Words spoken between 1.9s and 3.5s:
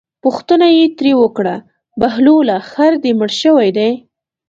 بهلوله خر دې مړ